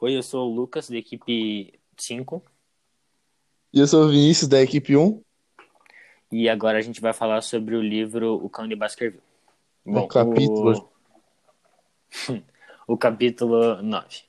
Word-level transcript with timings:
Oi, 0.00 0.14
eu 0.16 0.22
sou 0.22 0.50
o 0.50 0.54
Lucas, 0.54 0.90
da 0.90 0.96
equipe 0.96 1.72
5, 1.96 2.42
E 3.72 3.80
eu 3.80 3.86
sou 3.86 4.04
o 4.04 4.08
Vinícius, 4.10 4.48
da 4.48 4.60
equipe 4.60 4.96
1, 4.96 5.22
e 6.30 6.48
agora 6.48 6.78
a 6.78 6.82
gente 6.82 7.00
vai 7.00 7.12
falar 7.12 7.40
sobre 7.40 7.76
o 7.76 7.82
livro 7.82 8.34
O 8.34 8.50
Cão 8.50 8.68
de 8.68 8.76
Baskerville. 8.76 9.22
Bom, 9.84 10.06
capítulo. 10.06 10.90
O... 12.86 12.92
o 12.94 12.96
capítulo 12.96 13.82
9. 13.82 14.22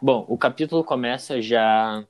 Bom, 0.00 0.24
o 0.28 0.36
capítulo 0.36 0.82
começa 0.82 1.40
já 1.40 2.04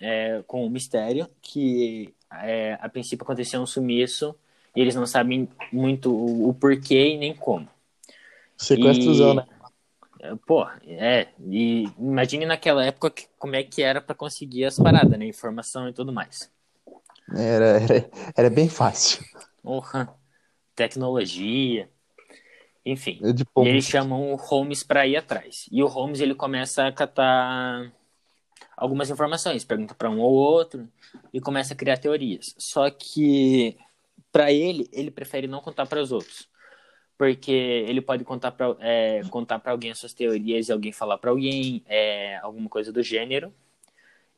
é, 0.00 0.42
com 0.46 0.64
um 0.66 0.70
mistério 0.70 1.28
que 1.42 2.14
é, 2.32 2.78
a 2.80 2.88
princípio 2.88 3.24
aconteceu 3.24 3.60
um 3.60 3.66
sumiço 3.66 4.34
e 4.74 4.80
eles 4.80 4.94
não 4.94 5.06
sabem 5.06 5.48
muito 5.72 6.10
o, 6.10 6.48
o 6.48 6.54
porquê 6.54 7.14
e 7.14 7.18
nem 7.18 7.34
como. 7.34 7.68
sequestrozão, 8.56 9.34
E- 9.34 9.36
né? 9.36 9.46
Pô, 10.46 10.66
é, 10.86 11.28
e 11.48 11.84
imagine 11.98 12.46
naquela 12.46 12.84
época 12.84 13.10
que- 13.10 13.26
como 13.38 13.54
é 13.54 13.62
que 13.62 13.82
era 13.82 14.00
pra 14.00 14.14
conseguir 14.14 14.64
as 14.64 14.78
paradas, 14.78 15.18
né? 15.18 15.26
Informação 15.26 15.88
e 15.88 15.92
tudo 15.92 16.12
mais. 16.12 16.50
Era, 17.34 17.80
era, 17.80 18.10
era 18.36 18.50
bem 18.50 18.68
fácil. 18.68 19.24
Porra, 19.62 20.14
tecnologia, 20.74 21.88
enfim. 22.84 23.18
E 23.66 23.68
eles 23.68 23.84
chamam 23.84 24.32
o 24.32 24.36
Holmes 24.36 24.82
pra 24.82 25.06
ir 25.06 25.16
atrás. 25.16 25.66
E 25.70 25.82
o 25.82 25.86
Holmes 25.86 26.20
ele 26.20 26.34
começa 26.34 26.86
a 26.86 26.92
catar 26.92 27.92
algumas 28.76 29.10
informações, 29.10 29.64
pergunta 29.64 29.94
pra 29.94 30.10
um 30.10 30.20
ou 30.20 30.32
outro 30.32 30.88
e 31.32 31.40
começa 31.40 31.74
a 31.74 31.76
criar 31.76 31.98
teorias. 31.98 32.54
Só 32.58 32.88
que 32.90 33.76
pra 34.30 34.52
ele, 34.52 34.88
ele 34.92 35.10
prefere 35.10 35.46
não 35.46 35.60
contar 35.60 35.86
para 35.86 36.00
os 36.00 36.12
outros. 36.12 36.48
Porque 37.18 37.50
ele 37.52 38.00
pode 38.00 38.24
contar 38.24 38.52
pra 38.52 38.76
é, 38.80 39.22
contar 39.30 39.58
para 39.58 39.72
alguém 39.72 39.90
as 39.90 39.98
suas 39.98 40.12
teorias 40.12 40.68
e 40.68 40.72
alguém 40.72 40.92
falar 40.92 41.18
pra 41.18 41.30
alguém, 41.30 41.82
é, 41.86 42.36
alguma 42.38 42.68
coisa 42.68 42.92
do 42.92 43.02
gênero. 43.02 43.52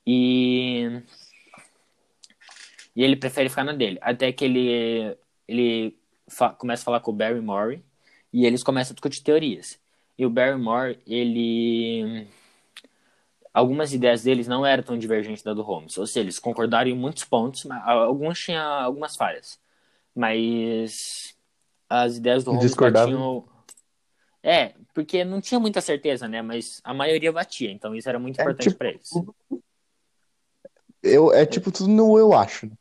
E 0.06 1.02
e 2.98 3.04
ele 3.04 3.14
prefere 3.14 3.48
ficar 3.48 3.62
na 3.62 3.72
dele. 3.72 3.96
Até 4.02 4.32
que 4.32 4.44
ele, 4.44 5.16
ele 5.46 5.96
começa 6.58 6.82
a 6.82 6.84
falar 6.84 6.98
com 6.98 7.12
o 7.12 7.14
Barry 7.14 7.40
Morey 7.40 7.80
e 8.32 8.44
eles 8.44 8.64
começam 8.64 8.90
a 8.90 8.94
discutir 8.94 9.22
teorias. 9.22 9.78
E 10.18 10.26
o 10.26 10.30
Barry 10.30 10.58
Morey, 10.60 10.98
ele. 11.06 12.26
Algumas 13.54 13.92
ideias 13.92 14.24
deles 14.24 14.48
não 14.48 14.66
eram 14.66 14.82
tão 14.82 14.98
divergentes 14.98 15.44
da 15.44 15.54
do 15.54 15.62
Holmes. 15.62 15.96
Ou 15.96 16.08
seja, 16.08 16.20
eles 16.20 16.40
concordaram 16.40 16.90
em 16.90 16.94
muitos 16.94 17.22
pontos, 17.22 17.64
mas 17.66 17.80
alguns 17.86 18.40
tinham 18.40 18.64
algumas 18.64 19.14
falhas. 19.14 19.60
Mas 20.12 21.37
as 21.88 22.16
ideias 22.16 22.44
do 22.44 22.52
Holmes 22.52 22.66
Discordavam. 22.66 23.14
batiam. 23.14 23.48
É, 24.42 24.74
porque 24.94 25.24
não 25.24 25.40
tinha 25.40 25.60
muita 25.60 25.80
certeza, 25.80 26.28
né? 26.28 26.42
Mas 26.42 26.80
a 26.84 26.94
maioria 26.94 27.32
batia, 27.32 27.70
então 27.70 27.94
isso 27.94 28.08
era 28.08 28.18
muito 28.18 28.38
É, 28.38 28.42
importante 28.42 28.70
tipo, 28.70 28.78
pra 28.78 28.88
eles. 28.90 29.10
eu, 31.02 31.32
é 31.32 31.46
tipo 31.46 31.70
tudo 31.72 31.88
no 31.88 32.18
eu 32.18 32.32
acho. 32.32 32.66
né? 32.66 32.72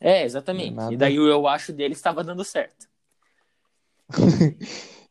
É, 0.00 0.22
exatamente. 0.22 0.74
Nada. 0.76 0.92
E 0.92 0.96
daí 0.96 1.18
o 1.18 1.26
eu 1.28 1.46
acho 1.48 1.72
dele 1.72 1.94
estava 1.94 2.22
dando 2.22 2.44
certo. 2.44 2.86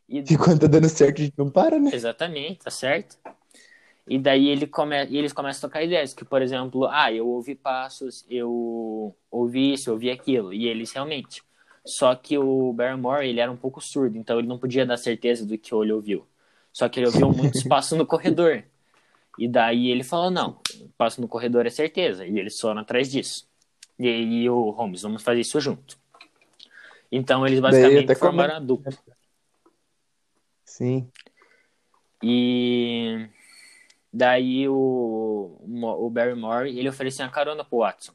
E, 0.08 0.22
E 0.30 0.36
quando 0.36 0.60
tá 0.60 0.66
dando 0.66 0.88
certo, 0.88 1.20
a 1.20 1.24
gente 1.24 1.34
não 1.38 1.50
para, 1.50 1.78
né? 1.78 1.90
exatamente, 1.90 2.60
tá 2.64 2.70
certo? 2.70 3.18
E 4.08 4.18
daí 4.18 4.48
ele 4.48 4.66
come, 4.66 5.06
e 5.06 5.16
eles 5.16 5.32
começam 5.32 5.66
a 5.66 5.70
tocar 5.70 5.82
ideias, 5.82 6.14
que, 6.14 6.24
por 6.24 6.42
exemplo, 6.42 6.86
ah, 6.88 7.12
eu 7.12 7.26
ouvi 7.28 7.54
passos, 7.54 8.24
eu 8.28 9.16
ouvi 9.30 9.74
isso, 9.74 9.90
eu 9.90 9.94
ouvi 9.94 10.10
aquilo, 10.10 10.52
e 10.52 10.66
eles 10.66 10.92
realmente. 10.92 11.42
Só 11.84 12.14
que 12.14 12.38
o 12.38 12.72
Barrymore, 12.72 13.26
ele 13.26 13.40
era 13.40 13.52
um 13.52 13.56
pouco 13.56 13.80
surdo, 13.80 14.16
então 14.16 14.38
ele 14.38 14.48
não 14.48 14.58
podia 14.58 14.86
dar 14.86 14.96
certeza 14.96 15.44
do 15.44 15.58
que 15.58 15.74
ele 15.74 15.92
ouviu. 15.92 16.26
Só 16.72 16.88
que 16.88 16.98
ele 16.98 17.06
ouviu 17.06 17.30
muitos 17.30 17.62
passos 17.64 17.96
no 17.98 18.06
corredor. 18.06 18.64
E 19.38 19.46
daí 19.46 19.90
ele 19.90 20.02
falou, 20.02 20.30
não, 20.30 20.60
passo 20.96 21.20
no 21.20 21.28
corredor 21.28 21.66
é 21.66 21.70
certeza, 21.70 22.26
e 22.26 22.38
eles 22.38 22.58
foram 22.58 22.80
atrás 22.80 23.10
disso. 23.10 23.46
E 23.98 24.08
aí 24.08 24.48
o 24.48 24.70
Holmes, 24.70 25.02
vamos 25.02 25.22
fazer 25.22 25.40
isso 25.40 25.60
junto. 25.60 25.98
Então 27.12 27.46
eles 27.46 27.60
basicamente 27.60 28.14
formaram 28.14 28.56
a 28.56 28.60
dupla. 28.60 28.92
Sim. 30.64 31.08
E 32.22 33.28
daí 34.12 34.68
o, 34.68 35.58
o 35.60 36.10
Barrymore, 36.10 36.76
ele 36.76 36.88
ofereceu 36.88 37.24
uma 37.26 37.30
carona 37.30 37.64
pro 37.64 37.78
Watson. 37.78 38.12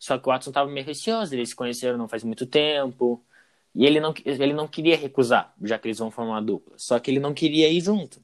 Só 0.00 0.18
que 0.18 0.26
o 0.26 0.32
Watson 0.32 0.50
tava 0.50 0.70
meio 0.70 0.86
receoso, 0.86 1.34
eles 1.34 1.50
se 1.50 1.54
conheceram 1.54 1.98
não 1.98 2.08
faz 2.08 2.24
muito 2.24 2.46
tempo. 2.46 3.22
E 3.74 3.84
ele 3.84 4.00
não, 4.00 4.14
ele 4.24 4.54
não 4.54 4.66
queria 4.66 4.96
recusar, 4.96 5.54
já 5.62 5.78
que 5.78 5.86
eles 5.86 5.98
vão 5.98 6.10
formar 6.10 6.32
uma 6.32 6.42
dupla. 6.42 6.72
Só 6.78 6.98
que 6.98 7.10
ele 7.10 7.20
não 7.20 7.34
queria 7.34 7.68
ir 7.68 7.82
junto. 7.82 8.18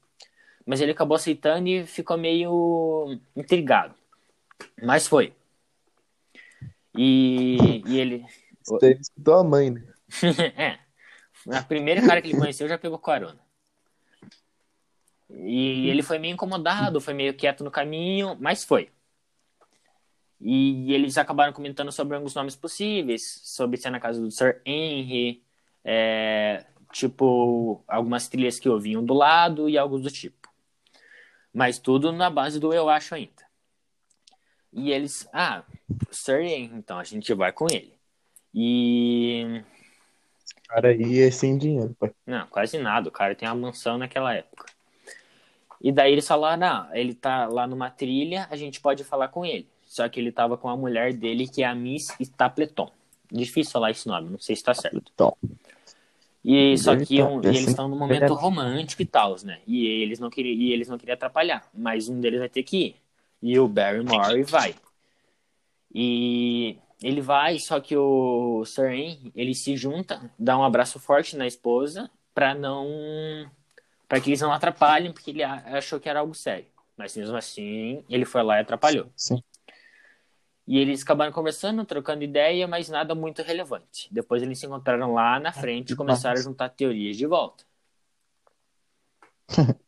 Mas 0.65 0.81
ele 0.81 0.91
acabou 0.91 1.15
aceitando 1.15 1.69
e 1.69 1.85
ficou 1.85 2.17
meio 2.17 3.19
intrigado. 3.35 3.93
Mas 4.83 5.07
foi. 5.07 5.33
E, 6.97 7.83
e 7.87 7.99
ele. 7.99 8.25
Ele 8.81 8.99
escutou 8.99 9.35
a 9.35 9.43
mãe, 9.43 9.69
né? 9.69 9.83
é. 10.57 10.79
A 11.55 11.61
primeira 11.61 12.05
cara 12.05 12.21
que 12.21 12.29
ele 12.29 12.39
conheceu 12.39 12.67
já 12.67 12.77
pegou 12.77 12.97
carona. 12.97 13.39
E 15.29 15.89
ele 15.89 16.01
foi 16.01 16.17
meio 16.17 16.33
incomodado, 16.33 16.99
foi 16.99 17.13
meio 17.13 17.33
quieto 17.35 17.63
no 17.63 17.69
caminho, 17.69 18.35
mas 18.39 18.63
foi. 18.63 18.89
E 20.39 20.93
eles 20.93 21.17
acabaram 21.17 21.51
comentando 21.51 21.91
sobre 21.91 22.15
alguns 22.15 22.35
nomes 22.35 22.55
possíveis, 22.55 23.41
sobre 23.43 23.77
ser 23.77 23.89
na 23.89 23.99
casa 23.99 24.21
do 24.21 24.29
Sir 24.29 24.61
Henry, 24.65 25.43
é, 25.83 26.65
tipo, 26.91 27.83
algumas 27.87 28.27
trilhas 28.27 28.59
que 28.59 28.69
ouviam 28.69 29.03
do 29.03 29.13
lado 29.13 29.67
e 29.69 29.77
algo 29.77 29.97
do 29.99 30.11
tipo. 30.11 30.47
Mas 31.53 31.79
tudo 31.79 32.11
na 32.11 32.29
base 32.29 32.59
do 32.59 32.73
eu 32.73 32.87
acho 32.89 33.15
ainda. 33.15 33.47
E 34.71 34.91
eles, 34.91 35.27
ah, 35.33 35.63
Sir 36.11 36.41
Henry, 36.41 36.71
então 36.75 36.99
a 36.99 37.03
gente 37.03 37.33
vai 37.33 37.51
com 37.51 37.65
ele. 37.71 37.97
E 38.53 39.63
O 40.65 40.67
cara 40.67 40.89
aí 40.89 41.19
é 41.21 41.31
sem 41.31 41.57
dinheiro, 41.57 41.95
pai. 41.99 42.13
Não, 42.25 42.47
quase 42.47 42.77
nada. 42.77 43.09
O 43.09 43.11
cara 43.11 43.33
tem 43.35 43.47
uma 43.47 43.55
mansão 43.55 43.97
naquela 43.97 44.33
época. 44.35 44.65
E 45.81 45.91
daí 45.91 46.11
eles 46.11 46.27
falaram, 46.27 46.67
ah, 46.67 46.89
ele 46.93 47.13
tá 47.13 47.47
lá 47.47 47.67
numa 47.67 47.89
trilha, 47.89 48.47
a 48.49 48.55
gente 48.55 48.81
pode 48.81 49.03
falar 49.03 49.29
com 49.29 49.45
ele. 49.45 49.67
Só 49.97 50.07
que 50.07 50.19
ele 50.19 50.31
tava 50.31 50.55
com 50.59 50.69
a 50.69 50.77
mulher 50.77 51.11
dele, 51.11 51.47
que 51.47 51.63
é 51.63 51.65
a 51.65 51.73
Miss 51.73 52.15
Stapleton. 52.19 52.91
Difícil 53.31 53.71
falar 53.73 53.89
esse 53.89 54.07
nome, 54.07 54.29
não 54.29 54.39
sei 54.39 54.55
se 54.55 54.63
tá 54.63 54.71
certo. 54.71 55.01
Então, 55.11 55.35
E 56.45 56.77
só 56.77 56.95
que 56.95 57.19
tá, 57.19 57.27
um- 57.27 57.39
eles 57.39 57.69
estão 57.69 57.87
num 57.87 57.97
momento 57.97 58.19
verdade. 58.19 58.41
romântico 58.41 59.01
e 59.01 59.05
tal, 59.07 59.35
né? 59.43 59.59
E 59.65 59.87
eles 59.87 60.19
não 60.19 60.29
queriam, 60.29 60.53
e 60.55 60.71
eles 60.71 60.87
não 60.87 60.99
queriam 60.99 61.15
atrapalhar, 61.15 61.67
mas 61.73 62.07
um 62.09 62.21
deles 62.21 62.37
vai 62.39 62.47
ter 62.47 62.61
que 62.61 62.77
ir. 62.77 62.95
E 63.41 63.57
o 63.59 63.67
Barrymore 63.67 64.43
vai. 64.43 64.75
E 65.93 66.77
ele 67.01 67.21
vai, 67.21 67.57
só 67.59 67.79
que 67.79 67.95
o 67.97 68.63
Sir 68.65 68.91
Henry, 68.91 69.31
ele 69.35 69.55
se 69.55 69.75
junta, 69.75 70.31
dá 70.37 70.57
um 70.57 70.63
abraço 70.63 70.99
forte 70.99 71.35
na 71.35 71.47
esposa 71.47 72.09
pra 72.35 72.53
não 72.53 73.49
para 74.07 74.21
que 74.21 74.29
eles 74.29 74.41
não 74.41 74.51
atrapalhem, 74.53 75.11
porque 75.11 75.31
ele 75.31 75.43
achou 75.43 75.99
que 75.99 76.09
era 76.09 76.19
algo 76.21 76.33
sério. 76.33 76.65
Mas 76.97 77.15
mesmo 77.15 77.35
assim, 77.35 78.03
ele 78.09 78.25
foi 78.25 78.43
lá 78.43 78.57
e 78.57 78.61
atrapalhou. 78.61 79.07
sim. 79.15 79.41
E 80.67 80.77
eles 80.77 81.01
acabaram 81.01 81.31
conversando, 81.31 81.85
trocando 81.85 82.23
ideia, 82.23 82.67
mas 82.67 82.89
nada 82.89 83.15
muito 83.15 83.41
relevante. 83.41 84.09
Depois 84.11 84.43
eles 84.43 84.59
se 84.59 84.65
encontraram 84.65 85.13
lá 85.13 85.39
na 85.39 85.53
frente 85.53 85.93
e 85.93 85.95
começaram 85.95 86.37
a 86.37 86.43
juntar 86.43 86.69
teorias 86.69 87.15
de 87.15 87.25
volta. 87.25 87.63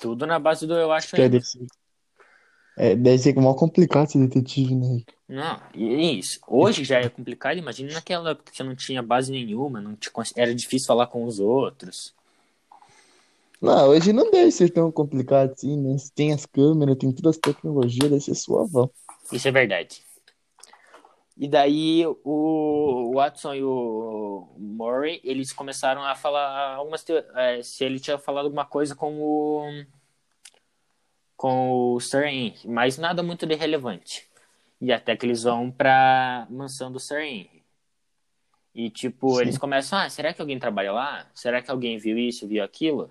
Tudo 0.00 0.26
na 0.26 0.38
base 0.38 0.66
do 0.66 0.74
eu 0.74 0.90
acho 0.90 1.14
Que 1.14 1.22
é 1.22 1.24
ainda. 1.26 1.38
É, 2.76 2.96
deve 2.96 3.18
ser 3.18 3.36
mó 3.36 3.52
complicado 3.54 4.10
ser 4.10 4.18
detetive, 4.26 4.74
né? 4.74 5.02
Não, 5.28 5.60
e 5.74 6.18
isso. 6.18 6.40
Hoje 6.48 6.82
já 6.82 6.98
é 6.98 7.08
complicado, 7.08 7.58
imagina 7.58 7.92
naquela 7.92 8.30
época 8.30 8.50
que 8.50 8.56
você 8.56 8.64
não 8.64 8.74
tinha 8.74 9.02
base 9.02 9.30
nenhuma, 9.30 9.80
não 9.80 9.94
te, 9.94 10.10
era 10.34 10.54
difícil 10.54 10.86
falar 10.86 11.06
com 11.06 11.24
os 11.24 11.38
outros. 11.38 12.14
Não, 13.60 13.90
hoje 13.90 14.12
não 14.12 14.30
deve 14.30 14.50
ser 14.50 14.70
tão 14.70 14.90
complicado 14.90 15.52
assim, 15.52 15.76
né? 15.76 15.94
Tem 16.14 16.32
as 16.32 16.46
câmeras, 16.46 16.96
tem 16.96 17.12
todas 17.12 17.36
as 17.36 17.40
tecnologias, 17.40 18.08
deve 18.08 18.20
ser 18.20 18.34
suavão. 18.34 18.90
Isso 19.32 19.48
é 19.48 19.50
verdade. 19.50 20.02
E 21.36 21.48
daí 21.48 22.04
o 22.22 23.12
Watson 23.14 23.54
e 23.54 23.64
o 23.64 24.54
Murray, 24.58 25.20
eles 25.24 25.52
começaram 25.52 26.04
a 26.04 26.14
falar 26.14 26.74
algumas 26.74 27.04
é, 27.34 27.62
se 27.62 27.82
ele 27.82 27.98
tinha 27.98 28.18
falado 28.18 28.44
alguma 28.44 28.66
coisa 28.66 28.94
com 28.94 29.18
o 29.20 29.84
com 31.36 31.94
o 31.94 32.00
Sir 32.00 32.24
Henry, 32.24 32.58
mas 32.66 32.98
nada 32.98 33.22
muito 33.22 33.46
de 33.46 33.54
relevante. 33.54 34.28
E 34.78 34.92
até 34.92 35.16
que 35.16 35.24
eles 35.24 35.42
vão 35.44 35.70
pra 35.70 36.46
mansão 36.50 36.92
do 36.92 37.00
Sir 37.00 37.20
Henry. 37.20 37.64
E 38.74 38.90
tipo, 38.90 39.36
Sim. 39.36 39.40
eles 39.40 39.56
começam, 39.56 39.98
ah, 39.98 40.10
será 40.10 40.34
que 40.34 40.42
alguém 40.42 40.58
trabalha 40.58 40.92
lá? 40.92 41.26
Será 41.34 41.62
que 41.62 41.70
alguém 41.70 41.96
viu 41.96 42.18
isso, 42.18 42.46
viu 42.46 42.62
aquilo? 42.62 43.10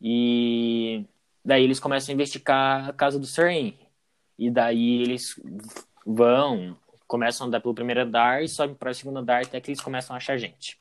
E 0.00 1.04
daí 1.44 1.62
eles 1.62 1.78
começam 1.78 2.12
a 2.12 2.14
investigar 2.14 2.88
a 2.88 2.92
casa 2.92 3.18
do 3.18 3.26
Sir 3.26 3.46
Henry. 3.46 3.87
E 4.38 4.50
daí 4.50 5.02
eles 5.02 5.34
vão, 6.06 6.76
começam 7.06 7.44
a 7.44 7.48
andar 7.48 7.60
pelo 7.60 7.74
primeiro 7.74 8.02
andar 8.02 8.42
e 8.42 8.48
sobem 8.48 8.74
para 8.76 8.90
o 8.90 8.94
segundo 8.94 9.18
andar 9.18 9.42
até 9.42 9.60
que 9.60 9.70
eles 9.70 9.80
começam 9.80 10.14
a 10.14 10.18
achar 10.18 10.38
gente. 10.38 10.76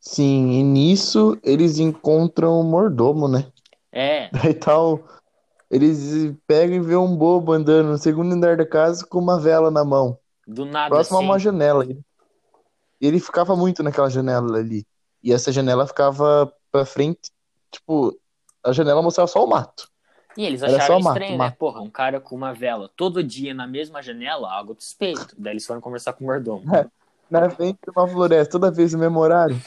Sim, 0.00 0.52
e 0.52 0.62
nisso 0.62 1.38
eles 1.42 1.78
encontram 1.78 2.60
o 2.60 2.64
mordomo, 2.64 3.28
né? 3.28 3.50
É, 3.92 4.30
Daí 4.32 4.54
tá 4.54 4.80
o, 4.80 5.02
Eles 5.70 6.34
pegam 6.46 6.76
e 6.76 6.80
vê 6.80 6.96
um 6.96 7.16
bobo 7.16 7.52
andando 7.52 7.88
no 7.88 7.98
segundo 7.98 8.32
andar 8.32 8.56
da 8.56 8.66
casa 8.66 9.06
com 9.06 9.18
uma 9.18 9.40
vela 9.40 9.70
na 9.70 9.84
mão, 9.84 10.18
Do 10.46 10.64
nada, 10.64 10.90
próximo 10.90 11.18
a 11.18 11.20
uma 11.20 11.36
assim. 11.36 11.44
janela. 11.44 11.84
E 11.84 11.98
ele 13.00 13.20
ficava 13.20 13.56
muito 13.56 13.82
naquela 13.82 14.08
janela 14.08 14.58
ali. 14.58 14.86
E 15.22 15.32
essa 15.32 15.50
janela 15.52 15.86
ficava 15.86 16.52
pra 16.70 16.84
frente, 16.86 17.32
tipo, 17.70 18.16
a 18.64 18.72
janela 18.72 19.02
mostrava 19.02 19.28
só 19.28 19.44
o 19.44 19.48
mato. 19.48 19.90
E 20.36 20.44
eles 20.44 20.62
Era 20.62 20.76
acharam 20.76 20.98
estranho, 20.98 21.32
né? 21.32 21.36
mato. 21.38 21.56
Porra, 21.56 21.80
um 21.80 21.90
cara 21.90 22.20
com 22.20 22.34
uma 22.36 22.52
vela 22.52 22.90
todo 22.96 23.22
dia 23.24 23.54
na 23.54 23.66
mesma 23.66 24.02
janela, 24.02 24.52
algo 24.52 24.76
suspeito. 24.78 25.34
Daí 25.38 25.54
eles 25.54 25.66
foram 25.66 25.80
conversar 25.80 26.12
com 26.12 26.24
o 26.24 26.26
mordomo. 26.26 26.64
Na 27.30 27.48
frente 27.50 27.78
de 27.82 27.90
uma 27.90 28.06
floresta, 28.06 28.52
toda 28.52 28.70
vez 28.70 28.92
no 28.92 28.98
mesmo 28.98 29.18
horário. 29.18 29.60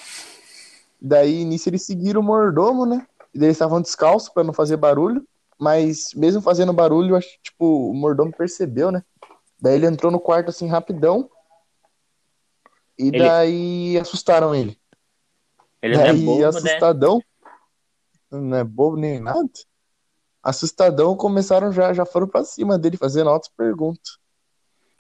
Daí, 1.02 1.44
nisso, 1.44 1.70
eles 1.70 1.86
seguiram 1.86 2.22
o 2.22 2.24
mordomo, 2.24 2.86
né? 2.86 3.06
E 3.34 3.40
daí 3.40 3.48
eles 3.48 3.56
estavam 3.56 3.82
descalços 3.82 4.30
pra 4.30 4.44
não 4.44 4.54
fazer 4.54 4.78
barulho. 4.78 5.26
Mas 5.58 6.14
mesmo 6.14 6.42
fazendo 6.42 6.72
barulho, 6.72 7.16
acho 7.16 7.28
que, 7.28 7.40
tipo, 7.44 7.90
o 7.90 7.94
mordomo 7.94 8.32
percebeu, 8.32 8.92
né? 8.92 9.04
Daí 9.62 9.76
ele 9.76 9.88
entrou 9.88 10.12
no 10.12 10.20
quarto 10.20 10.50
assim 10.50 10.68
rapidão. 10.68 11.30
E 12.98 13.08
Ele- 13.08 13.18
daí 13.20 13.98
assustaram 14.00 14.54
ele. 14.56 14.80
Ele 15.82 15.96
não 15.96 16.04
é 16.04 16.08
Daí, 16.08 16.26
bobo, 16.26 16.40
né? 16.42 16.48
assustadão, 16.48 17.22
não 18.32 18.58
é 18.58 18.64
bobo 18.64 18.98
nem 18.98 19.20
nada. 19.20 19.50
Assustadão, 20.42 21.16
começaram 21.16 21.72
já, 21.72 21.94
já 21.94 22.06
foram 22.06 22.28
pra 22.28 22.44
cima 22.44 22.78
dele, 22.78 22.98
fazendo 22.98 23.30
altas 23.30 23.50
perguntas. 23.50 24.18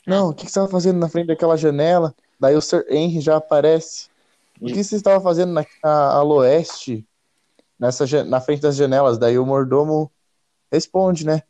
Não, 0.06 0.30
o 0.30 0.34
que, 0.34 0.46
que 0.46 0.52
você 0.52 0.60
estava 0.60 0.68
fazendo 0.68 1.00
na 1.00 1.08
frente 1.08 1.28
daquela 1.28 1.58
janela? 1.58 2.16
Daí 2.40 2.56
o 2.56 2.62
Sir 2.62 2.86
Henry 2.90 3.22
já 3.22 3.38
aparece. 3.38 4.10
O 4.60 4.66
que 4.66 4.84
você 4.84 4.96
estava 4.96 5.22
fazendo 5.22 5.54
na, 5.54 5.66
na, 5.84 6.12
a 6.12 6.24
oeste, 6.24 7.06
nessa, 7.80 8.06
na 8.26 8.42
frente 8.42 8.62
das 8.62 8.76
janelas? 8.76 9.18
Daí 9.18 9.38
o 9.40 9.46
mordomo 9.46 10.12
responde, 10.72 11.26
né? 11.26 11.44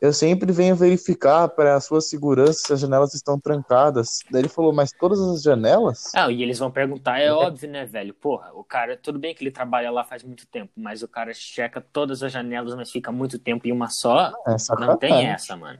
Eu 0.00 0.14
sempre 0.14 0.50
venho 0.50 0.74
verificar 0.74 1.46
para 1.48 1.74
a 1.74 1.80
sua 1.80 2.00
segurança 2.00 2.60
se 2.66 2.72
as 2.72 2.80
janelas 2.80 3.12
estão 3.12 3.38
trancadas. 3.38 4.20
Daí 4.30 4.40
ele 4.42 4.48
falou, 4.48 4.72
mas 4.72 4.92
todas 4.92 5.20
as 5.20 5.42
janelas? 5.42 6.04
Ah, 6.14 6.32
e 6.32 6.42
eles 6.42 6.58
vão 6.58 6.70
perguntar, 6.70 7.18
é 7.20 7.30
óbvio, 7.30 7.68
né, 7.68 7.84
velho? 7.84 8.14
Porra, 8.14 8.50
o 8.54 8.64
cara, 8.64 8.96
tudo 8.96 9.18
bem 9.18 9.34
que 9.34 9.42
ele 9.44 9.50
trabalha 9.50 9.90
lá 9.90 10.02
faz 10.02 10.22
muito 10.22 10.46
tempo, 10.46 10.72
mas 10.74 11.02
o 11.02 11.08
cara 11.08 11.34
checa 11.34 11.82
todas 11.82 12.22
as 12.22 12.32
janelas, 12.32 12.74
mas 12.74 12.90
fica 12.90 13.12
muito 13.12 13.38
tempo 13.38 13.68
em 13.68 13.72
uma 13.72 13.90
só. 13.90 14.32
É 14.46 14.52
Não 14.52 14.58
sacanagem. 14.58 14.98
tem 15.00 15.26
essa, 15.26 15.54
mano. 15.54 15.78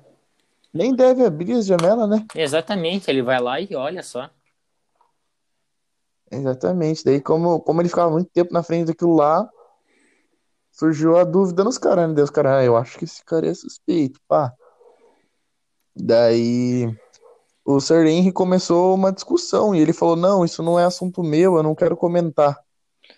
Nem 0.73 0.95
deve 0.95 1.25
abrir 1.25 1.53
as 1.55 1.65
janelas, 1.65 2.09
né? 2.09 2.23
Exatamente, 2.35 3.11
ele 3.11 3.23
vai 3.23 3.41
lá 3.41 3.59
e 3.59 3.75
olha 3.75 4.03
só. 4.03 4.29
Exatamente. 6.31 7.05
Daí, 7.05 7.21
como, 7.21 7.59
como 7.61 7.81
ele 7.81 7.89
ficava 7.89 8.11
muito 8.11 8.31
tempo 8.31 8.53
na 8.53 8.63
frente 8.63 8.87
daquilo 8.87 9.15
lá, 9.15 9.49
surgiu 10.71 11.17
a 11.19 11.25
dúvida 11.25 11.65
nos 11.65 11.79
caras, 11.79 12.09
né? 12.09 12.15
Daí 12.15 12.25
os 12.25 12.31
caras, 12.31 12.53
ah, 12.53 12.65
eu 12.65 12.77
acho 12.77 12.99
que 12.99 13.05
esse 13.05 13.25
cara 13.25 13.47
é 13.47 13.55
suspeito, 13.55 14.21
pá. 14.29 14.53
Daí 15.95 16.89
o 17.65 17.81
Sir 17.81 18.07
Henry 18.07 18.33
começou 18.33 18.95
uma 18.95 19.13
discussão 19.13 19.75
e 19.75 19.81
ele 19.81 19.93
falou: 19.93 20.17
Não, 20.17 20.45
isso 20.45 20.63
não 20.63 20.79
é 20.79 20.85
assunto 20.85 21.23
meu, 21.23 21.57
eu 21.57 21.63
não 21.63 21.75
quero 21.75 21.97
comentar. 21.97 22.59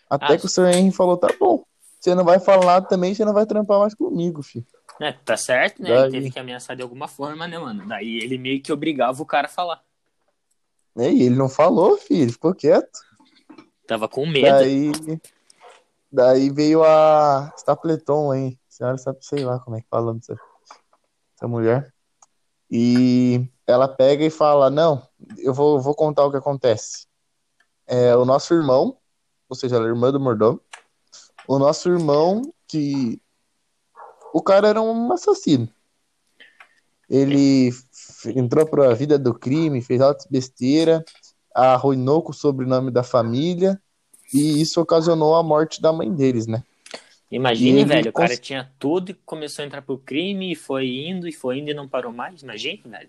Até 0.08 0.34
Ah, 0.34 0.38
que 0.38 0.46
o 0.46 0.49
Sir 0.49 0.66
Henry 0.66 0.90
falou: 0.93 1.16
Tá 1.16 1.28
bom, 1.38 1.64
você 2.00 2.14
não 2.14 2.25
vai 2.25 2.40
falar 2.40 2.82
também, 2.82 3.14
você 3.14 3.25
não 3.25 3.32
vai 3.34 3.46
trampar 3.46 3.78
mais 3.78 3.94
comigo, 3.94 4.43
filho. 4.43 4.66
Né, 4.99 5.12
tá 5.25 5.37
certo, 5.37 5.82
né? 5.82 5.88
Daí- 5.88 6.02
Ele 6.04 6.10
teve 6.12 6.31
que 6.31 6.38
ameaçar 6.38 6.76
de 6.76 6.82
alguma 6.82 7.08
forma, 7.08 7.46
né, 7.49 7.58
mano? 7.58 7.87
Daí 7.87 8.19
ele 8.19 8.38
meio 8.38 8.60
que 8.62 8.72
obrigava 8.72 9.22
o 9.22 9.26
cara 9.26 9.46
a 9.46 9.50
falar. 9.50 9.82
E 10.96 11.02
aí, 11.02 11.22
ele 11.22 11.37
não 11.37 11.49
falou, 11.49 11.96
filho, 11.96 12.22
ele 12.22 12.32
ficou 12.32 12.54
quieto. 12.54 12.99
Tava 13.87 14.06
com 14.08 14.26
medo. 14.26 14.46
Daí, 14.46 14.93
daí 16.12 16.50
veio 16.50 16.85
a 16.85 17.53
Stapleton 17.56 18.31
aí. 18.31 18.59
A 18.69 18.70
senhora 18.70 18.99
sabe, 18.99 19.19
sei 19.23 19.44
lá 19.44 19.59
como 19.59 19.76
é 19.76 19.81
que 19.81 19.88
fala 19.88 20.14
dessa, 20.14 20.35
dessa 20.35 21.49
mulher. 21.49 21.93
E 22.70 23.49
ela 23.67 23.88
pega 23.88 24.25
e 24.25 24.31
fala: 24.31 24.70
Não, 24.70 25.06
eu 25.38 25.55
vou, 25.55 25.81
vou 25.81 25.94
contar 25.94 26.25
o 26.25 26.31
que 26.31 26.37
acontece. 26.37 27.06
É, 27.87 28.14
o 28.17 28.25
nosso 28.25 28.55
irmão, 28.55 28.97
ou 29.49 29.56
seja, 29.56 29.76
ela 29.76 29.87
é 29.87 29.88
irmã 29.88 30.12
do 30.12 30.20
mordomo, 30.20 30.61
o 31.49 31.59
nosso 31.59 31.88
irmão, 31.88 32.43
que. 32.67 33.20
O 34.35 34.41
cara 34.41 34.69
era 34.69 34.81
um 34.81 35.12
assassino. 35.12 35.69
Ele 37.09 37.70
entrou 38.35 38.67
pra 38.67 38.94
vida 38.94 39.19
do 39.19 39.35
crime, 39.35 39.82
fez 39.82 40.00
altas 40.00 40.26
besteira, 40.26 41.05
arruinou 41.55 42.23
com 42.23 42.31
o 42.31 42.35
sobrenome 42.35 42.91
da 42.91 43.03
família, 43.03 43.79
e 44.32 44.61
isso 44.61 44.81
ocasionou 44.81 45.34
a 45.34 45.43
morte 45.43 45.81
da 45.81 45.93
mãe 45.93 46.12
deles, 46.12 46.46
né? 46.46 46.62
Imagine, 47.31 47.81
E 47.81 47.84
velho, 47.84 48.11
o 48.11 48.12
cara 48.12 48.37
tinha 48.37 48.70
tudo 48.79 49.11
e 49.11 49.14
começou 49.14 49.62
a 49.62 49.67
entrar 49.67 49.81
pro 49.81 49.96
crime 49.96 50.52
e 50.52 50.55
foi 50.55 50.87
indo 50.87 51.26
e 51.26 51.32
foi 51.32 51.58
indo 51.58 51.70
e 51.70 51.75
não 51.75 51.88
parou 51.88 52.12
mais. 52.12 52.43
Imagine, 52.43 52.82
velho. 52.84 53.08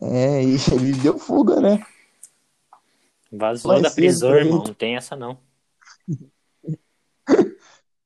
É, 0.00 0.42
e 0.42 0.54
ele 0.72 0.92
deu 1.02 1.18
fuga, 1.18 1.60
né? 1.60 1.84
Vazou 3.32 3.72
Mais 3.72 3.82
da 3.82 3.90
prisão, 3.90 4.30
ele. 4.36 4.48
irmão. 4.48 4.62
Não 4.64 4.74
tem 4.74 4.96
essa, 4.96 5.16
não. 5.16 5.38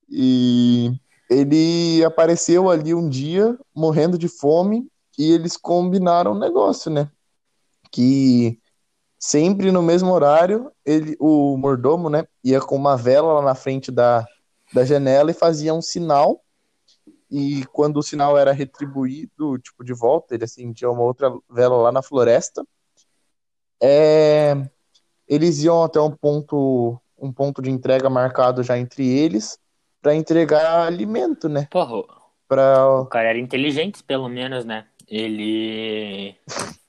E 0.09 0.91
ele 1.29 2.03
apareceu 2.03 2.71
ali 2.71 2.95
um 2.95 3.09
dia, 3.09 3.59
morrendo 3.75 4.17
de 4.17 4.27
fome, 4.27 4.89
e 5.19 5.31
eles 5.33 5.57
combinaram 5.57 6.33
um 6.33 6.39
negócio, 6.39 6.91
né? 6.91 7.11
Que 7.93 8.59
sempre 9.19 9.73
no 9.73 9.83
mesmo 9.83 10.13
horário, 10.13 10.71
ele, 10.85 11.17
o 11.19 11.57
mordomo, 11.57 12.09
né, 12.09 12.25
ia 12.45 12.61
com 12.61 12.77
uma 12.77 12.97
vela 12.97 13.35
lá 13.35 13.43
na 13.43 13.55
frente 13.55 13.91
da, 13.91 14.25
da 14.73 14.85
janela 14.85 15.31
e 15.31 15.35
fazia 15.35 15.75
um 15.75 15.83
sinal. 15.83 16.43
E 17.31 17.65
quando 17.73 17.99
o 17.99 18.03
sinal 18.03 18.39
era 18.39 18.53
retribuído, 18.53 19.59
tipo, 19.59 19.85
de 19.85 19.93
volta, 19.93 20.35
ele 20.35 20.45
acendia 20.45 20.91
uma 20.91 21.03
outra 21.03 21.31
vela 21.51 21.77
lá 21.77 21.93
na 21.93 22.01
floresta. 22.01 22.65
É, 23.83 24.57
eles 25.27 25.63
iam 25.63 25.83
até 25.83 26.01
um 26.01 26.11
ponto, 26.11 26.99
um 27.19 27.33
ponto 27.33 27.61
de 27.61 27.71
entrega 27.71 28.09
marcado 28.09 28.63
já 28.63 28.79
entre 28.79 29.07
eles 29.07 29.59
para 30.01 30.15
entregar 30.15 30.87
alimento, 30.87 31.49
né? 31.49 31.69
Porra, 31.71 31.97
o 31.97 32.07
Para 32.47 33.07
cara 33.11 33.29
era 33.29 33.39
inteligente, 33.39 34.03
pelo 34.03 34.29
menos, 34.29 34.65
né? 34.65 34.87
Ele. 35.09 36.37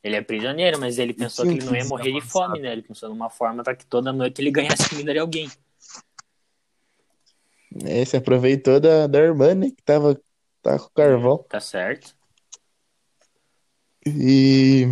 Ele 0.04 0.16
é 0.16 0.22
prisioneiro, 0.22 0.80
mas 0.80 0.98
ele 0.98 1.14
pensou 1.14 1.46
que 1.46 1.52
ele 1.52 1.66
não 1.66 1.76
ia 1.76 1.84
morrer 1.86 2.12
de 2.12 2.18
avançado. 2.18 2.30
fome, 2.52 2.60
né? 2.60 2.72
Ele 2.72 2.82
pensou 2.82 3.10
numa 3.10 3.30
forma 3.30 3.64
para 3.64 3.76
que 3.76 3.86
toda 3.86 4.14
noite 4.14 4.42
ele 4.42 4.52
ganhasse 4.52 4.90
comida 4.90 5.12
de 5.12 5.20
alguém. 5.20 5.50
é, 7.86 8.04
se 8.06 8.16
aproveitou 8.18 8.80
da, 8.80 9.08
da 9.08 9.20
irmã, 9.20 9.54
né? 9.54 9.70
Que 9.70 9.84
tava, 9.84 10.20
tava 10.62 10.80
com 10.80 10.86
o 10.86 10.92
carvão. 10.92 11.46
Tá 11.50 11.60
certo? 11.60 12.16
E 14.06 14.86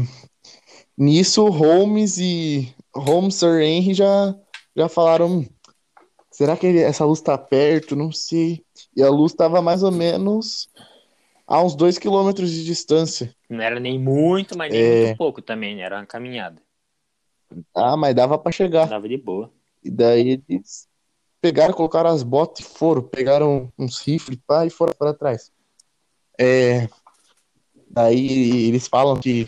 nisso, 0.97 1.45
Holmes 1.47 2.17
e 2.17 2.73
Holmes 2.93 3.35
e 3.35 3.39
Sir 3.39 3.61
Henry 3.61 3.93
já, 3.93 4.35
já 4.75 4.89
falaram: 4.89 5.27
"Hum, 5.39 5.47
será 6.31 6.57
que 6.57 6.67
ele- 6.67 6.81
essa 6.81 7.05
luz 7.05 7.21
tá 7.21 7.37
perto? 7.37 7.95
Não 7.95 8.11
sei. 8.11 8.63
E 8.95 9.01
a 9.01 9.09
luz 9.09 9.33
tava 9.33 9.61
mais 9.61 9.83
ou 9.83 9.91
menos 9.91 10.69
a 11.47 11.63
uns 11.63 11.75
dois 11.75 11.97
quilômetros 11.97 12.51
de 12.51 12.65
distância. 12.65 13.33
Não 13.49 13.61
era 13.61 13.79
nem 13.79 13.97
muito, 13.97 14.57
mas 14.57 14.71
nem 14.71 14.81
É. 14.81 15.05
muito 15.05 15.17
pouco 15.17 15.41
também, 15.41 15.75
né? 15.75 15.83
Era 15.83 15.97
uma 15.97 16.05
caminhada. 16.05 16.61
Ah, 17.73 17.95
mas 17.95 18.13
dava 18.13 18.37
para 18.37 18.51
chegar. 18.51 18.87
Dava 18.89 19.07
de 19.07 19.17
boa. 19.17 19.49
E 19.81 19.89
daí 19.89 20.43
eles 20.49 20.89
pegaram, 21.39 21.73
colocaram 21.73 22.09
as 22.09 22.21
botas 22.21 22.65
e 22.65 22.69
foram. 22.69 23.01
Pegaram 23.01 23.71
uns 23.79 23.99
rifles 24.01 24.37
pá, 24.45 24.65
e 24.65 24.69
foram 24.69 24.93
para 24.93 25.13
trás. 25.13 25.49
É, 26.37 26.89
daí 27.89 28.67
eles 28.67 28.87
falam 28.87 29.17
que 29.17 29.47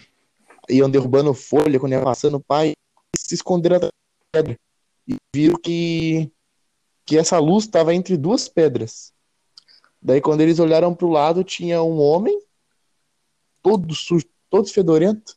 iam 0.70 0.90
derrubando 0.90 1.34
folha 1.34 1.80
quando 1.80 1.92
ia 1.92 2.02
passando 2.02 2.40
pá, 2.40 2.66
e 2.66 2.74
se 3.18 3.36
esconderam 3.36 3.76
atrás 3.76 3.92
da 3.92 4.40
pedra. 4.40 4.60
E 5.06 5.16
viram 5.36 5.60
que, 5.60 6.32
que 7.06 7.18
essa 7.18 7.38
luz 7.40 7.66
estava 7.66 7.94
entre 7.94 8.16
duas 8.16 8.48
pedras. 8.48 9.12
Daí 10.02 10.22
quando 10.22 10.42
eles 10.42 10.60
olharam 10.60 10.94
para 10.96 11.06
o 11.06 11.12
lado, 11.12 11.44
tinha 11.44 11.84
um 11.84 12.00
homem, 12.00 12.40
todo 13.62 13.94
sujo, 13.94 14.26
todo 14.50 14.70
fedorento, 14.70 15.36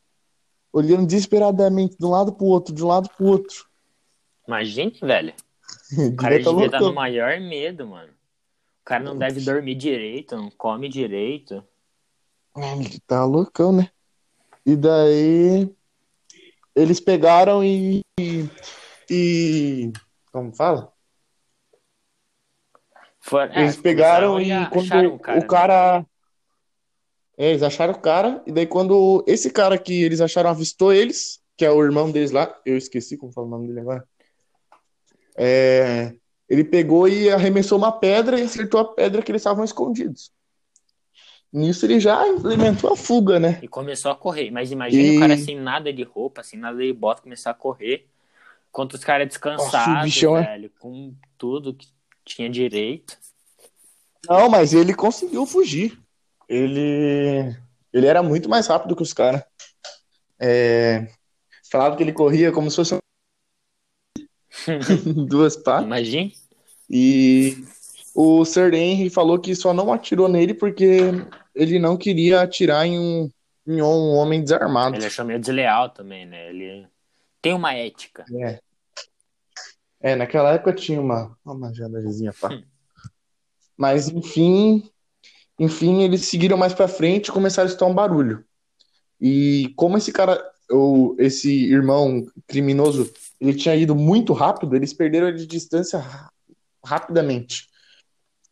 olhando 0.71 1.05
desesperadamente 1.05 1.97
de 1.97 2.05
um 2.05 2.09
lado 2.09 2.33
para 2.33 2.45
o 2.45 2.47
outro, 2.47 2.73
de 2.73 2.83
um 2.83 2.87
lado 2.87 3.09
para 3.09 3.23
o 3.25 3.29
outro. 3.29 3.65
Imagine, 4.47 4.97
velho. 5.01 5.33
O 5.97 6.15
cara 6.15 6.39
Devia 6.39 6.65
estar 6.65 6.81
no 6.81 6.93
maior 6.93 7.39
medo, 7.39 7.87
mano. 7.87 8.11
O 8.11 8.85
cara 8.85 9.03
não 9.03 9.17
deve 9.17 9.39
dormir 9.41 9.75
direito, 9.75 10.35
não 10.35 10.51
come 10.51 10.89
direito. 10.89 11.63
É, 12.57 12.73
Ele 12.73 12.99
tá 13.07 13.23
loucão, 13.25 13.71
né? 13.71 13.89
E 14.65 14.75
daí 14.75 15.73
eles 16.75 16.99
pegaram 16.99 17.63
e, 17.63 18.01
e- 19.09 19.91
como 20.31 20.53
fala? 20.53 20.92
For... 23.25 23.49
é, 23.51 23.61
Eles 23.61 23.77
pegaram 23.77 24.39
e 24.39 24.49
quando 24.69 25.13
o 25.15 25.17
cara, 25.19 25.47
cara, 25.47 25.99
né? 25.99 26.05
É, 27.37 27.49
eles 27.51 27.63
acharam 27.63 27.93
o 27.93 27.99
cara 27.99 28.43
e 28.45 28.51
daí 28.51 28.67
quando 28.67 29.23
esse 29.25 29.49
cara 29.49 29.77
que 29.77 30.03
eles 30.03 30.19
acharam 30.19 30.49
avistou 30.49 30.91
eles, 30.93 31.41
que 31.55 31.63
é 31.63 31.71
o 31.71 31.81
irmão 31.81 32.11
deles 32.11 32.31
lá, 32.31 32.53
eu 32.65 32.75
esqueci 32.75 33.17
como 33.17 33.31
fala 33.31 33.47
o 33.47 33.49
nome 33.49 33.67
dele 33.67 33.79
agora. 33.79 34.05
É, 35.37 36.13
ele 36.49 36.65
pegou 36.65 37.07
e 37.07 37.29
arremessou 37.31 37.77
uma 37.77 37.93
pedra 37.93 38.37
e 38.37 38.43
acertou 38.43 38.79
a 38.81 38.93
pedra 38.93 39.21
que 39.21 39.31
eles 39.31 39.39
estavam 39.41 39.63
escondidos. 39.63 40.31
nisso 41.51 41.85
ele 41.85 41.99
já 41.99 42.27
implementou 42.27 42.91
a 42.91 42.97
fuga, 42.97 43.39
né? 43.39 43.59
E 43.63 43.67
começou 43.69 44.11
a 44.11 44.15
correr. 44.15 44.51
Mas 44.51 44.69
imagina 44.71 45.01
E- 45.01 45.17
o 45.17 45.19
cara 45.21 45.37
sem 45.37 45.55
nada 45.57 45.93
de 45.93 46.03
roupa, 46.03 46.43
sem 46.43 46.59
nada 46.59 46.77
de 46.77 46.91
bota, 46.91 47.21
começar 47.21 47.51
a 47.51 47.53
correr. 47.55 48.05
Enquanto 48.69 48.95
os 48.95 49.03
caras 49.03 49.27
Nossa, 49.27 49.29
o 49.29 49.29
descansados, 49.29 50.03
bichão 50.03 50.35
é- 50.37 50.43
velho, 50.43 50.71
com 50.79 51.13
tudo 51.37 51.73
que 51.73 51.92
tinha 52.25 52.49
direito. 52.49 53.17
Não, 54.29 54.49
mas 54.49 54.73
ele 54.73 54.93
conseguiu 54.93 55.45
fugir. 55.45 55.99
Ele, 56.47 57.55
ele 57.91 58.07
era 58.07 58.23
muito 58.23 58.49
mais 58.49 58.67
rápido 58.67 58.95
que 58.95 59.03
os 59.03 59.13
caras. 59.13 59.43
É... 60.39 61.07
Falava 61.71 61.95
que 61.95 62.03
ele 62.03 62.13
corria 62.13 62.51
como 62.51 62.69
se 62.69 62.77
fosse 62.77 62.97
duas 65.27 65.57
patas. 65.57 65.85
Imagina. 65.85 66.31
E 66.89 67.65
o 68.13 68.45
Sir 68.45 68.73
Henry 68.73 69.09
falou 69.09 69.39
que 69.39 69.55
só 69.55 69.73
não 69.73 69.91
atirou 69.91 70.27
nele 70.27 70.53
porque 70.53 70.99
ele 71.55 71.79
não 71.79 71.97
queria 71.97 72.41
atirar 72.41 72.85
em 72.85 72.99
um, 72.99 73.29
em 73.65 73.81
um 73.81 74.15
homem 74.15 74.43
desarmado. 74.43 74.95
Ele 74.95 75.05
achou 75.05 75.25
meio 75.25 75.39
desleal 75.39 75.89
também, 75.89 76.25
né? 76.25 76.49
Ele 76.49 76.87
tem 77.41 77.53
uma 77.53 77.73
ética. 77.73 78.25
É. 78.41 78.59
É, 80.03 80.17
naquela 80.17 80.51
época 80.51 80.73
tinha 80.73 80.99
uma, 80.99 81.35
uma 81.45 81.73
jandarezinha, 81.73 82.33
pá. 82.33 82.49
Mas 83.77 84.09
enfim, 84.09 84.83
enfim, 85.57 86.03
eles 86.03 86.25
seguiram 86.25 86.57
mais 86.57 86.73
pra 86.73 86.89
frente 86.89 87.27
e 87.27 87.31
começaram 87.31 87.67
a 87.67 87.69
escutar 87.69 87.85
um 87.85 87.93
barulho. 87.93 88.43
E 89.19 89.73
como 89.77 89.97
esse 89.97 90.11
cara, 90.11 90.43
ou 90.69 91.15
esse 91.17 91.49
irmão 91.71 92.25
criminoso, 92.45 93.09
ele 93.39 93.53
tinha 93.53 93.75
ido 93.75 93.95
muito 93.95 94.33
rápido, 94.33 94.75
eles 94.75 94.93
perderam 94.93 95.33
de 95.33 95.47
distância 95.47 95.99
ra- 95.99 96.29
rapidamente. 96.83 97.69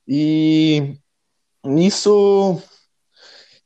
E 0.07 0.95
nisso, 1.65 2.61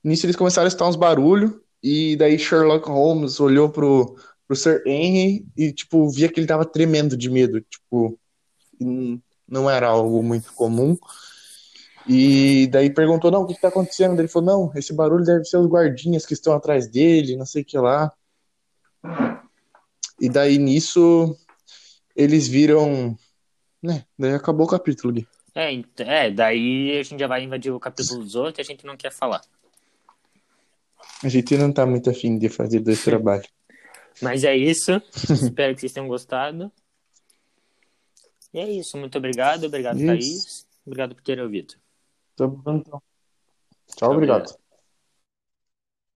nisso 0.04 0.26
eles 0.26 0.36
começaram 0.36 0.66
a 0.66 0.68
escutar 0.68 0.88
uns 0.88 0.96
barulhos 0.96 1.54
e 1.84 2.16
daí 2.16 2.40
Sherlock 2.40 2.90
Holmes 2.90 3.40
olhou 3.40 3.70
pro 3.70 4.16
pro 4.48 4.56
Sir 4.56 4.84
Henry 4.86 5.46
e, 5.56 5.72
tipo, 5.72 6.10
via 6.10 6.30
que 6.30 6.40
ele 6.40 6.48
tava 6.48 6.66
tremendo 6.66 7.18
de 7.18 7.30
medo, 7.30 7.62
tipo, 7.62 8.20
não 9.48 9.70
era 9.70 9.88
algo 9.88 10.22
muito 10.22 10.54
comum. 10.54 10.98
E 12.08 12.68
daí 12.68 12.90
perguntou, 12.90 13.32
não, 13.32 13.42
o 13.42 13.48
que 13.48 13.56
que 13.56 13.62
tá 13.62 13.70
acontecendo? 13.70 14.20
Ele 14.20 14.28
falou, 14.28 14.70
não, 14.70 14.80
esse 14.80 14.94
barulho 14.94 15.26
deve 15.26 15.46
ser 15.46 15.58
os 15.58 15.68
guardinhas 15.68 16.26
que 16.26 16.34
estão 16.34 16.54
atrás 16.54 16.88
dele, 16.88 17.36
não 17.36 17.46
sei 17.46 17.64
o 17.64 17.66
que 17.66 17.78
lá. 17.78 18.12
E 20.20 20.30
daí 20.30 20.58
nisso 20.58 21.36
eles 22.16 22.48
viram, 22.48 23.18
né, 23.82 24.06
daí 24.18 24.34
acabou 24.34 24.66
o 24.66 24.70
capítulo, 24.70 25.14
Gui. 25.14 25.28
É, 25.54 25.74
é, 26.00 26.32
daí 26.32 26.98
a 27.00 27.04
gente 27.04 27.20
já 27.20 27.28
vai 27.28 27.44
invadir 27.44 27.72
o 27.72 27.80
capítulo 27.80 28.24
dos 28.24 28.36
outros 28.36 28.60
e 28.60 28.62
a 28.62 28.74
gente 28.74 28.86
não 28.86 28.96
quer 28.96 29.12
falar. 29.12 29.42
A 31.24 31.30
gente 31.30 31.58
não 31.58 31.72
tá 31.72 31.86
muito 31.86 32.10
afim 32.10 32.38
de 32.38 32.50
fazer 32.50 32.82
dois 32.82 33.04
trabalhos. 33.04 33.48
Mas 34.22 34.44
é 34.44 34.56
isso. 34.56 34.92
Espero 35.32 35.74
que 35.74 35.82
vocês 35.82 35.94
tenham 35.94 36.08
gostado. 36.08 36.72
E 38.54 38.60
é 38.60 38.70
isso. 38.70 38.98
Muito 38.98 39.18
obrigado. 39.18 39.66
Obrigado, 39.66 39.98
Isso. 39.98 40.06
Thaís. 40.06 40.68
Obrigado 40.86 41.16
por 41.16 41.24
ter 41.24 41.40
ouvido. 41.42 41.74
Tá 42.36 42.48
bom, 42.48 42.78
então. 42.78 43.02
Tchau, 43.98 44.12
obrigado. 44.12 44.65